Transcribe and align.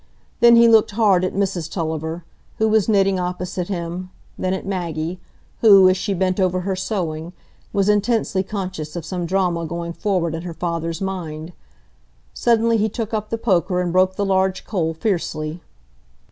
Then 0.39 0.55
he 0.55 0.67
looked 0.67 0.89
hard 0.97 1.23
at 1.23 1.35
Mrs 1.35 1.71
Tulliver, 1.71 2.23
who 2.57 2.67
was 2.67 2.89
knitting 2.89 3.19
opposite 3.19 3.67
him, 3.67 4.09
then 4.35 4.51
at 4.51 4.65
Maggie, 4.65 5.19
who, 5.59 5.87
as 5.87 5.95
she 5.95 6.15
bent 6.15 6.39
over 6.39 6.61
her 6.61 6.75
sewing, 6.75 7.33
was 7.71 7.87
intensely 7.87 8.41
conscious 8.41 8.95
of 8.95 9.05
some 9.05 9.27
drama 9.27 9.63
going 9.67 9.93
forward 9.93 10.33
in 10.33 10.41
her 10.41 10.55
father's 10.55 11.01
mind. 11.01 11.53
Suddenly 12.33 12.77
he 12.77 12.89
took 12.89 13.13
up 13.13 13.29
the 13.29 13.37
poker 13.37 13.79
and 13.79 13.93
broke 13.93 14.15
the 14.15 14.25
large 14.25 14.65
coal 14.65 14.95
fiercely. 14.95 15.61